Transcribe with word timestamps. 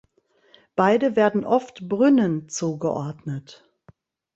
Beide 0.75 1.15
werden 1.15 1.45
oft 1.45 1.87
Brünnen 1.87 2.49
zugeordnet. 2.49 3.69